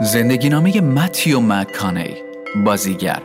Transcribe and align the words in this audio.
زندگی 0.00 0.48
نامه 0.48 0.80
متیو 0.80 1.40
مکانی 1.40 2.14
بازیگر 2.64 3.22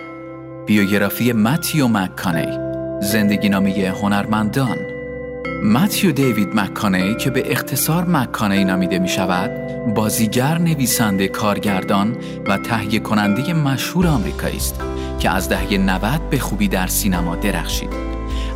بیوگرافی 0.66 1.32
متیو 1.32 1.88
مکانی 1.88 2.70
زندگی 3.02 3.50
نامه 3.50 3.94
هنرمندان. 4.02 4.78
متیو 5.64 6.12
دیوید 6.12 6.56
مکانی 6.56 7.16
که 7.16 7.30
به 7.30 7.52
اختصار 7.52 8.06
مکانی 8.06 8.64
نامیده 8.64 9.00
می 9.00 9.10
شود 9.10 9.52
بازیگر 9.96 10.58
نویسنده 10.58 11.28
کارگردان 11.28 12.18
و 12.48 12.58
تهیه 12.58 13.00
کننده 13.00 13.54
مشهور 13.54 14.08
آمریکایی 14.08 14.58
است 14.58 14.82
که 15.20 15.30
از 15.30 15.50
دهه 15.50 15.78
90 15.78 16.30
به 16.30 16.40
خوبی 16.40 16.68
در 16.68 16.88
سینما 16.88 17.36
درخشید. 17.36 18.09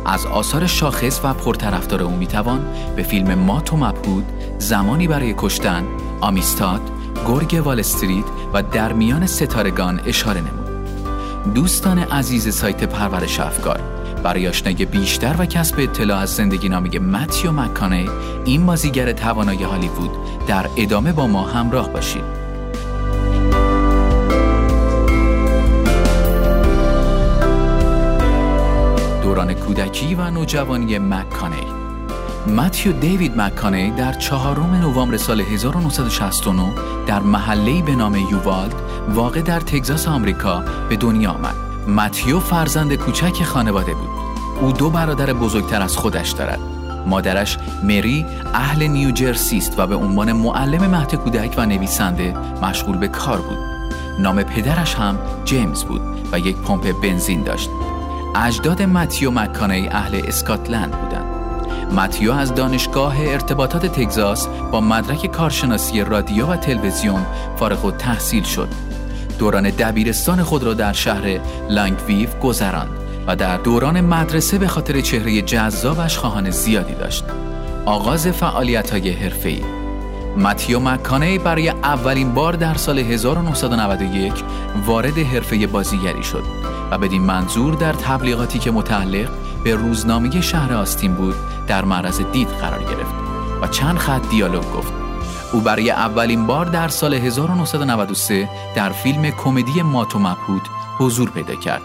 از 0.04 0.26
آثار 0.26 0.66
شاخص 0.66 1.20
و 1.24 1.34
پرطرفدار 1.34 2.02
او 2.02 2.16
می‌توان 2.16 2.66
به 2.96 3.02
فیلم 3.02 3.34
مات 3.34 3.72
و 3.72 3.76
مبهود 3.76 4.24
زمانی 4.58 5.08
برای 5.08 5.34
کشتن 5.36 5.84
آمیستاد 6.20 6.80
گرگ 7.26 7.60
وال 7.64 7.80
استریت 7.80 8.24
و 8.52 8.62
در 8.62 8.92
میان 8.92 9.26
ستارگان 9.26 10.00
اشاره 10.06 10.40
نمود. 10.40 10.64
دوستان 11.54 11.98
عزیز 11.98 12.54
سایت 12.54 12.84
پرورش 12.84 13.40
افکار 13.40 13.80
برای 14.22 14.48
آشنایی 14.48 14.84
بیشتر 14.84 15.36
و 15.38 15.46
کسب 15.46 15.74
اطلاع 15.78 16.18
از 16.18 16.34
زندگی 16.34 16.68
نامه 16.68 16.98
متیو 16.98 17.52
مکانه 17.52 18.08
این 18.44 18.66
بازیگر 18.66 19.12
توانای 19.12 19.62
هالیوود 19.62 20.10
در 20.46 20.66
ادامه 20.76 21.12
با 21.12 21.26
ما 21.26 21.42
همراه 21.42 21.88
باشید. 21.88 22.43
کودکی 29.66 30.14
و 30.14 30.30
نوجوانی 30.30 30.98
مکانه 30.98 31.84
متیو 32.46 32.92
دیوید 32.92 33.36
مکانی 33.36 33.90
در 33.90 34.12
چهارم 34.12 34.74
نوامبر 34.74 35.16
سال 35.16 35.40
1969 35.40 36.72
در 37.06 37.20
محله‌ای 37.20 37.82
به 37.82 37.94
نام 37.94 38.16
یووالد 38.16 38.74
واقع 39.08 39.42
در 39.42 39.60
تگزاس 39.60 40.08
آمریکا 40.08 40.64
به 40.88 40.96
دنیا 40.96 41.30
آمد. 41.30 41.54
متیو 41.88 42.40
فرزند 42.40 42.94
کوچک 42.94 43.42
خانواده 43.42 43.94
بود. 43.94 44.08
او 44.60 44.72
دو 44.72 44.90
برادر 44.90 45.32
بزرگتر 45.32 45.82
از 45.82 45.96
خودش 45.96 46.30
دارد. 46.30 46.60
مادرش 47.06 47.58
مری 47.82 48.26
اهل 48.54 48.86
نیوجرسی 48.86 49.58
است 49.58 49.78
و 49.78 49.86
به 49.86 49.94
عنوان 49.94 50.32
معلم 50.32 50.90
مهد 50.90 51.14
کودک 51.14 51.54
و 51.56 51.66
نویسنده 51.66 52.34
مشغول 52.62 52.96
به 52.96 53.08
کار 53.08 53.40
بود. 53.40 53.58
نام 54.18 54.42
پدرش 54.42 54.94
هم 54.94 55.18
جیمز 55.44 55.84
بود 55.84 56.00
و 56.32 56.38
یک 56.38 56.56
پمپ 56.56 57.00
بنزین 57.02 57.42
داشت. 57.42 57.70
اجداد 58.34 58.82
متیو 58.82 59.30
مکانی 59.30 59.88
اهل 59.88 60.20
اسکاتلند 60.26 60.90
بودند. 60.90 61.24
متیو 61.92 62.32
از 62.32 62.54
دانشگاه 62.54 63.16
ارتباطات 63.20 63.86
تگزاس 63.86 64.46
با 64.46 64.80
مدرک 64.80 65.26
کارشناسی 65.26 66.00
رادیو 66.00 66.46
و 66.46 66.56
تلویزیون 66.56 67.26
فارغ 67.56 67.84
و 67.84 67.90
تحصیل 67.90 68.42
شد. 68.42 68.68
دوران 69.38 69.70
دبیرستان 69.70 70.42
خود 70.42 70.62
را 70.62 70.74
در 70.74 70.92
شهر 70.92 71.40
لانگویو 71.70 72.28
گذراند 72.42 72.90
و 73.26 73.36
در 73.36 73.56
دوران 73.56 74.00
مدرسه 74.00 74.58
به 74.58 74.68
خاطر 74.68 75.00
چهره 75.00 75.42
جذابش 75.42 76.18
خواهان 76.18 76.50
زیادی 76.50 76.94
داشت. 76.94 77.24
آغاز 77.86 78.26
فعالیت 78.26 78.90
های 78.90 79.10
حرفه‌ای 79.10 79.62
متیو 80.36 80.80
مکانه 80.80 81.38
برای 81.38 81.68
اولین 81.68 82.34
بار 82.34 82.52
در 82.52 82.74
سال 82.74 82.98
1991 82.98 84.32
وارد 84.86 85.18
حرفه 85.18 85.66
بازیگری 85.66 86.22
شد 86.22 86.73
بدین 86.98 87.22
منظور 87.22 87.74
در 87.74 87.92
تبلیغاتی 87.92 88.58
که 88.58 88.70
متعلق 88.70 89.28
به 89.64 89.74
روزنامه 89.74 90.40
شهر 90.40 90.72
آستین 90.72 91.14
بود 91.14 91.34
در 91.66 91.84
معرض 91.84 92.20
دید 92.32 92.48
قرار 92.48 92.82
گرفت 92.82 93.14
و 93.62 93.66
چند 93.68 93.98
خط 93.98 94.28
دیالوگ 94.28 94.72
گفت. 94.76 94.92
او 95.52 95.60
برای 95.60 95.90
اولین 95.90 96.46
بار 96.46 96.66
در 96.66 96.88
سال 96.88 97.14
1993 97.14 98.48
در 98.76 98.90
فیلم 98.90 99.30
کمدی 99.30 99.82
مات 99.82 100.16
و 100.16 100.18
مبهود 100.18 100.62
حضور 100.98 101.30
پیدا 101.30 101.54
کرد. 101.54 101.82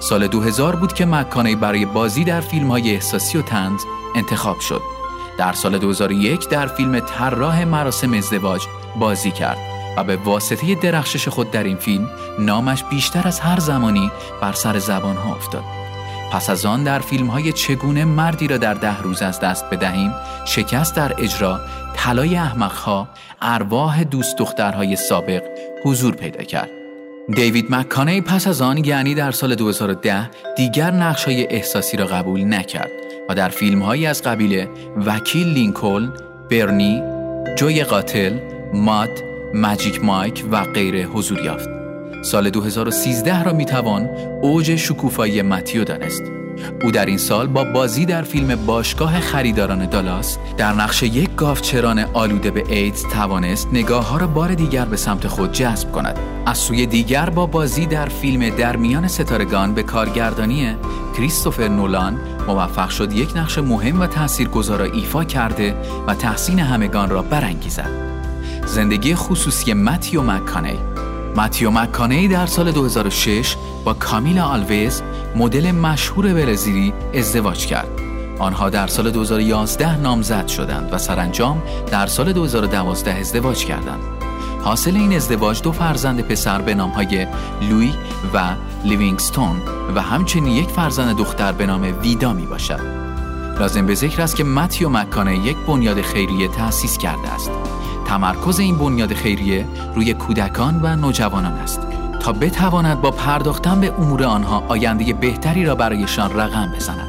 سال 0.00 0.26
2000 0.26 0.76
بود 0.76 0.92
که 0.92 1.06
مکانه 1.06 1.56
برای 1.56 1.84
بازی 1.84 2.24
در 2.24 2.40
فیلم 2.40 2.70
های 2.70 2.94
احساسی 2.94 3.38
و 3.38 3.42
تنز 3.42 3.80
انتخاب 4.16 4.60
شد. 4.60 4.80
در 5.38 5.52
سال 5.52 5.78
2001 5.78 6.48
در 6.48 6.66
فیلم 6.66 7.00
طراح 7.00 7.64
مراسم 7.64 8.12
ازدواج 8.12 8.66
بازی 8.98 9.30
کرد. 9.30 9.73
و 9.96 10.04
به 10.04 10.16
واسطه 10.16 10.74
درخشش 10.74 11.28
خود 11.28 11.50
در 11.50 11.62
این 11.62 11.76
فیلم 11.76 12.10
نامش 12.38 12.84
بیشتر 12.84 13.28
از 13.28 13.40
هر 13.40 13.60
زمانی 13.60 14.10
بر 14.42 14.52
سر 14.52 14.78
زبان 14.78 15.16
ها 15.16 15.34
افتاد. 15.34 15.64
پس 16.32 16.50
از 16.50 16.66
آن 16.66 16.84
در 16.84 16.98
فیلم 16.98 17.26
های 17.26 17.52
چگونه 17.52 18.04
مردی 18.04 18.48
را 18.48 18.56
در 18.56 18.74
ده 18.74 19.02
روز 19.02 19.22
از 19.22 19.40
دست 19.40 19.70
بدهیم 19.70 20.12
شکست 20.44 20.96
در 20.96 21.14
اجرا 21.18 21.60
طلای 21.96 22.36
احمقها 22.36 23.08
ارواح 23.42 24.02
دوست 24.04 24.36
دخترهای 24.38 24.96
سابق 24.96 25.42
حضور 25.84 26.14
پیدا 26.14 26.42
کرد. 26.42 26.70
دیوید 27.34 27.66
مکانه 27.70 28.20
پس 28.20 28.46
از 28.46 28.62
آن 28.62 28.84
یعنی 28.84 29.14
در 29.14 29.30
سال 29.30 29.54
2010 29.54 30.30
دیگر 30.56 30.90
نقش 30.90 31.24
های 31.24 31.46
احساسی 31.46 31.96
را 31.96 32.06
قبول 32.06 32.54
نکرد 32.54 32.90
و 33.28 33.34
در 33.34 33.48
فیلم 33.48 33.82
هایی 33.82 34.06
از 34.06 34.22
قبیل 34.22 34.66
وکیل 35.06 35.46
لینکلن، 35.48 36.12
برنی، 36.50 37.02
جوی 37.56 37.84
قاتل، 37.84 38.38
ماد، 38.74 39.33
ماجیک 39.54 40.04
مایک 40.04 40.44
و 40.50 40.64
غیره 40.64 41.02
حضور 41.02 41.40
یافت. 41.40 41.68
سال 42.22 42.50
2013 42.50 43.42
را 43.42 43.52
می‌توان 43.52 44.08
اوج 44.42 44.76
شکوفایی 44.76 45.42
متیو 45.42 45.84
دانست. 45.84 46.22
او 46.82 46.90
در 46.90 47.06
این 47.06 47.18
سال 47.18 47.46
با 47.46 47.64
بازی 47.64 48.06
در 48.06 48.22
فیلم 48.22 48.66
باشگاه 48.66 49.20
خریداران 49.20 49.86
دالاس 49.86 50.38
در 50.56 50.72
نقش 50.72 51.02
یک 51.02 51.34
گاوچران 51.36 51.98
آلوده 51.98 52.50
به 52.50 52.64
ایدز 52.68 53.02
توانست 53.02 53.68
نگاه 53.72 54.08
ها 54.08 54.16
را 54.16 54.26
بار 54.26 54.54
دیگر 54.54 54.84
به 54.84 54.96
سمت 54.96 55.28
خود 55.28 55.52
جذب 55.52 55.92
کند. 55.92 56.18
از 56.46 56.58
سوی 56.58 56.86
دیگر 56.86 57.30
با 57.30 57.46
بازی 57.46 57.86
در 57.86 58.06
فیلم 58.06 58.56
در 58.56 58.76
میان 58.76 59.08
ستارگان 59.08 59.74
به 59.74 59.82
کارگردانی 59.82 60.76
کریستوفر 61.16 61.68
نولان 61.68 62.18
موفق 62.46 62.88
شد 62.88 63.12
یک 63.12 63.36
نقش 63.36 63.58
مهم 63.58 64.00
و 64.00 64.06
تاثیرگذار 64.06 64.78
را 64.78 64.84
ایفا 64.84 65.24
کرده 65.24 65.74
و 66.06 66.14
تحسین 66.14 66.58
همگان 66.58 67.10
را 67.10 67.22
برانگیزد. 67.22 68.13
زندگی 68.66 69.14
خصوصی 69.14 69.72
متیو 69.72 70.22
مکانی 70.22 70.78
متیو 71.36 71.70
مکانی 71.70 72.28
در 72.28 72.46
سال 72.46 72.72
2006 72.72 73.56
با 73.84 73.94
کامیلا 73.94 74.44
آلویز 74.44 75.02
مدل 75.36 75.70
مشهور 75.70 76.34
برزیلی 76.34 76.92
ازدواج 77.14 77.66
کرد. 77.66 77.88
آنها 78.38 78.70
در 78.70 78.86
سال 78.86 79.10
2011 79.10 80.00
نامزد 80.00 80.48
شدند 80.48 80.92
و 80.92 80.98
سرانجام 80.98 81.62
در 81.86 82.06
سال 82.06 82.32
2012 82.32 83.12
ازدواج 83.14 83.64
کردند. 83.64 84.02
حاصل 84.62 84.96
این 84.96 85.16
ازدواج 85.16 85.62
دو 85.62 85.72
فرزند 85.72 86.20
پسر 86.20 86.60
به 86.60 86.74
نامهای 86.74 87.26
لوی 87.62 87.92
و 88.34 88.54
لیوینگستون 88.84 89.56
و 89.94 90.00
همچنین 90.00 90.52
یک 90.52 90.68
فرزند 90.68 91.16
دختر 91.16 91.52
به 91.52 91.66
نام 91.66 92.00
ویدا 92.02 92.32
می 92.32 92.46
باشد. 92.46 93.04
لازم 93.60 93.86
به 93.86 93.94
ذکر 93.94 94.22
است 94.22 94.36
که 94.36 94.44
متیو 94.44 94.88
مکانه 94.88 95.38
یک 95.38 95.56
بنیاد 95.66 96.00
خیریه 96.00 96.48
تأسیس 96.48 96.98
کرده 96.98 97.28
است. 97.28 97.50
تمرکز 98.04 98.58
این 98.58 98.78
بنیاد 98.78 99.14
خیریه 99.14 99.66
روی 99.94 100.14
کودکان 100.14 100.80
و 100.82 100.96
نوجوانان 100.96 101.52
است 101.52 101.80
تا 102.20 102.32
بتواند 102.32 103.00
با 103.00 103.10
پرداختن 103.10 103.80
به 103.80 103.92
امور 103.98 104.24
آنها 104.24 104.64
آینده 104.68 105.12
بهتری 105.12 105.64
را 105.64 105.74
برایشان 105.74 106.32
رقم 106.36 106.72
بزند. 106.76 107.08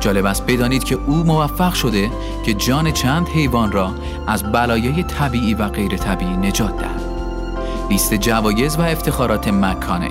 جالب 0.00 0.26
است 0.26 0.46
بدانید 0.46 0.84
که 0.84 0.98
او 1.06 1.14
موفق 1.14 1.74
شده 1.74 2.10
که 2.44 2.54
جان 2.54 2.92
چند 2.92 3.28
حیوان 3.28 3.72
را 3.72 3.90
از 4.26 4.52
بلایای 4.52 5.02
طبیعی 5.02 5.54
و 5.54 5.68
غیر 5.68 5.96
طبیعی 5.96 6.36
نجات 6.36 6.76
دهد. 6.76 7.02
لیست 7.90 8.14
جوایز 8.14 8.76
و 8.76 8.82
افتخارات 8.82 9.48
مکانه 9.48 10.08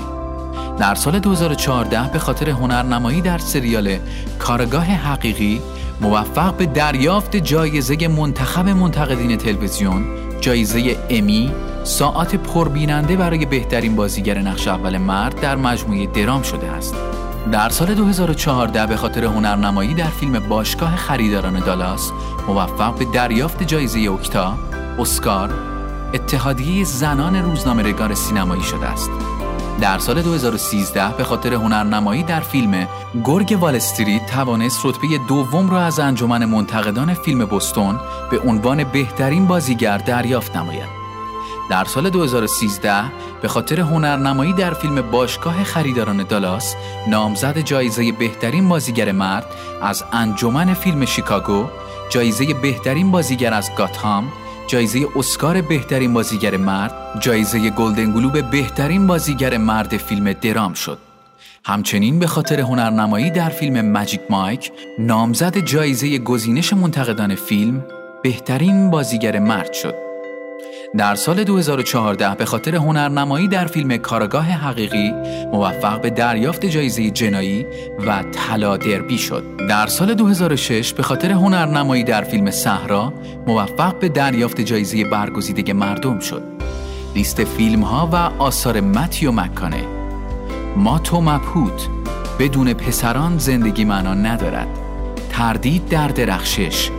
در 0.78 0.96
سال 0.96 1.20
2014 1.20 2.10
به 2.14 2.20
خاطر 2.20 2.50
هنرنمایی 2.50 3.22
در 3.22 3.38
سریال 3.38 3.98
کارگاه 4.40 4.86
حقیقی 4.86 5.62
موفق 6.02 6.54
به 6.54 6.66
دریافت 6.66 7.36
جایزه 7.36 8.08
منتخب 8.08 8.70
منتقدین 8.70 9.38
تلویزیون 9.38 10.06
جایزه 10.42 10.98
امی 11.10 11.52
ساعت 11.84 12.36
پربیننده 12.36 13.16
برای 13.16 13.46
بهترین 13.46 13.96
بازیگر 13.96 14.40
نقش 14.40 14.68
اول 14.68 14.98
مرد 14.98 15.42
در 15.42 15.56
مجموعه 15.56 16.06
درام 16.06 16.42
شده 16.42 16.68
است 16.68 16.96
در 17.52 17.70
سال 17.70 17.96
2014 17.96 18.88
به 18.88 18.96
خاطر 18.96 19.24
هنرنمایی 19.26 19.94
در 19.94 20.08
فیلم 20.08 20.40
باشگاه 20.40 20.96
خریداران 20.96 21.60
دالاس 21.60 22.12
موفق 22.48 22.98
به 22.98 23.06
دریافت 23.06 23.64
جایزه 23.64 24.00
اوکتا، 24.00 24.58
اسکار، 25.00 25.54
اتحادیه 26.14 26.84
زنان 26.84 27.36
روزنامه‌نگار 27.36 28.14
سینمایی 28.14 28.64
شده 28.64 28.86
است. 28.86 29.10
در 29.80 30.00
سال 30.00 30.22
2013 30.22 31.18
به 31.18 31.24
خاطر 31.24 31.54
هنرنمایی 31.54 32.24
در 32.24 32.40
فیلم 32.40 32.88
گرگ 33.24 33.58
وال 33.60 33.76
استریت 33.76 34.26
توانست 34.26 34.86
رتبه 34.86 35.08
دوم 35.28 35.70
را 35.70 35.82
از 35.82 36.00
انجمن 36.00 36.46
منتقدان 36.46 37.14
فیلم 37.14 37.46
بوستون 37.46 38.00
به 38.32 38.40
عنوان 38.40 38.84
بهترین 38.84 39.48
بازیگر 39.48 39.98
دریافت 39.98 40.56
نماید. 40.56 41.02
در 41.70 41.86
سال 41.86 42.10
2013 42.10 43.04
به 43.42 43.48
خاطر 43.48 43.80
هنرنمایی 43.80 44.54
در 44.54 44.74
فیلم 44.74 45.02
باشگاه 45.02 45.64
خریداران 45.64 46.24
دالاس 46.24 46.76
نامزد 47.08 47.58
جایزه 47.58 48.12
بهترین 48.12 48.70
بازیگر 48.70 49.12
مرد 49.12 49.46
از 49.82 50.04
انجمن 50.14 50.74
فیلم 50.74 51.06
شیکاگو، 51.06 51.66
جایزه 52.10 52.54
بهترین 52.54 53.12
بازیگر 53.12 53.54
از 53.54 53.76
گاتهام، 53.76 54.32
جایزه 54.72 55.08
اسکار 55.16 55.62
بهترین 55.62 56.14
بازیگر 56.14 56.58
مرد، 56.58 56.94
جایزه 57.20 57.70
گلدن 57.70 58.12
گلوب 58.12 58.52
بهترین 58.52 59.08
بازیگر 59.08 59.58
مرد 59.58 59.98
فیلم 59.98 60.34
درام 60.34 60.74
شد. 60.74 60.98
همچنین 61.66 62.20
به 62.20 62.28
خاطر 62.28 62.60
هنرنمایی 62.60 63.30
در 63.30 63.50
فیلم 63.50 63.92
ماجیک 63.92 64.22
مایک 64.30 64.72
نامزد 65.00 65.58
جایزه 65.58 66.18
گزینش 66.18 66.74
منتقدان 66.74 67.36
فیلم 67.36 67.86
بهترین 68.24 68.90
بازیگر 68.90 69.40
مرد 69.40 69.74
شد. 69.74 70.11
در 70.98 71.16
سال 71.16 71.44
2014 71.44 72.36
به 72.36 72.46
خاطر 72.46 72.76
هنرنمایی 72.76 73.48
در 73.48 73.66
فیلم 73.66 73.98
کارگاه 73.98 74.46
حقیقی 74.46 75.12
موفق 75.54 76.02
به 76.02 76.10
دریافت 76.10 76.66
جایزه 76.66 77.10
جنایی 77.10 77.66
و 78.08 78.24
طلا 78.32 78.78
دربی 78.78 79.18
شد. 79.18 79.44
در 79.70 79.88
سال 79.88 80.14
2006 80.14 80.94
به 80.94 81.04
خاطر 81.04 81.32
هنرنمایی 81.32 82.04
در 82.04 82.24
فیلم 82.24 82.52
صحرا 82.52 83.14
موفق 83.48 84.00
به 84.00 84.10
دریافت 84.10 84.62
جایزه 84.62 85.04
برگزیده 85.04 85.74
مردم 85.74 86.20
شد. 86.20 86.44
لیست 87.16 87.44
فیلم 87.44 87.82
ها 87.82 88.10
و 88.12 88.44
آثار 88.44 88.82
متیو 88.82 89.32
مکانه. 89.32 89.84
ما 90.78 91.00
تو 91.00 91.22
مبهوت 91.22 91.88
بدون 92.40 92.74
پسران 92.74 93.38
زندگی 93.38 93.86
معنا 93.86 94.14
ندارد. 94.14 94.68
تردید 95.30 95.90
در 95.90 96.08
درخشش. 96.08 96.90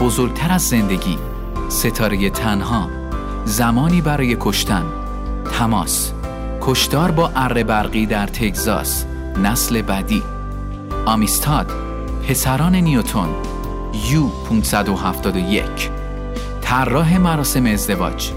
بزرگتر 0.00 0.52
از 0.52 0.62
زندگی. 0.62 1.18
ستاره 1.68 2.30
تنها. 2.30 2.99
زمانی 3.44 4.00
برای 4.00 4.36
کشتن. 4.40 4.84
تماس. 5.58 6.12
کشتار 6.60 7.10
با 7.10 7.30
اره 7.36 7.64
برقی 7.64 8.06
در 8.06 8.26
تگزاس. 8.26 9.04
نسل 9.42 9.82
بعدی. 9.82 10.22
آمیستاد. 11.06 11.72
پسران 12.28 12.74
نیوتون 12.74 13.28
یو 14.10 14.28
571 14.28 15.90
طراح 16.60 17.18
مراسم 17.18 17.66
ازدواج. 17.66 18.30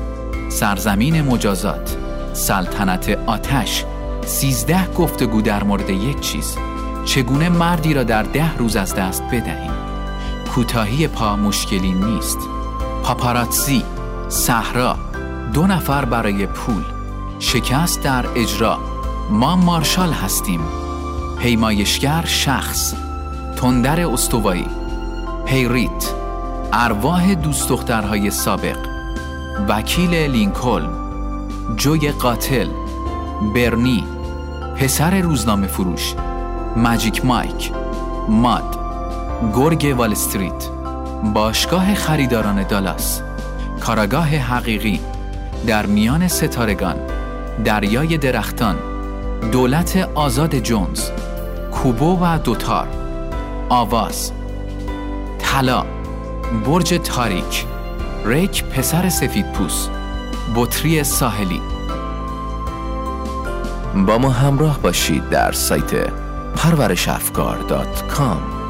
سرزمین 0.50 1.22
مجازات. 1.22 1.98
سلطنت 2.34 3.20
آتش. 3.26 3.86
سیزده 4.26 4.88
گفتگو 4.88 5.42
در 5.42 5.64
مورد 5.64 5.90
یک 5.90 6.20
چیز. 6.20 6.58
چگونه 7.06 7.50
مردی 7.50 7.94
را 7.94 8.04
در 8.04 8.24
ده 8.24 8.58
روز 8.58 8.76
از 8.76 8.96
دست 8.96 9.24
بدهیم؟ 9.24 9.72
کوتاهی 10.56 11.08
پا 11.08 11.36
مشکلی 11.36 11.92
نیست. 11.92 12.38
پاپاراتزی. 13.04 13.84
صحرا 14.34 14.96
دو 15.54 15.68
نفر 15.68 16.06
برای 16.06 16.46
پول 16.46 16.84
شکست 17.40 18.04
در 18.04 18.26
اجرا. 18.36 18.80
ما 19.30 19.56
مارشال 19.56 20.12
هستیم. 20.12 20.62
پیمایشگر 21.40 22.26
شخص 22.26 22.94
تندر 23.56 24.08
استوایی. 24.08 24.68
پیریت 25.46 26.14
ارواح 26.74 27.34
دوست 27.34 27.70
دخترهای 27.70 28.32
سابق. 28.32 28.78
وکیل 29.70 30.14
لینکلن. 30.14 30.90
جوی 31.76 32.12
قاتل. 32.12 32.70
برنی. 33.56 34.04
پسر 34.76 35.20
روزنامه 35.20 35.68
فروش. 35.68 36.14
ماجیک 36.76 37.26
مایک. 37.26 37.72
ماد. 38.30 38.80
گرگ 39.56 39.96
وال 39.98 40.12
استریت. 40.12 40.70
باشگاه 41.34 41.96
خریداران 41.96 42.68
دالاس. 42.68 43.22
کاراگاه 43.84 44.28
حقیقی 44.28 45.00
در 45.68 45.86
میان 45.86 46.28
ستارگان 46.28 46.96
دریای 47.66 48.18
درختان 48.18 48.76
دولت 49.52 50.10
آزاد 50.16 50.60
جونز 50.60 51.10
کوبو 51.72 52.20
و 52.22 52.40
دوتار. 52.40 52.88
آواز 53.70 54.32
طلا 55.40 55.86
برج 56.66 57.00
تاریک 57.04 57.66
ریک 58.26 58.64
پسر 58.64 59.10
سفید 59.10 59.52
پوس 59.52 59.88
بطری 60.56 61.04
ساحلی. 61.04 61.62
با 64.08 64.18
ما 64.18 64.30
همراه 64.30 64.80
باشید 64.80 65.30
در 65.30 65.52
سایت 65.52 66.10
پرورشافکار.com 66.56 68.63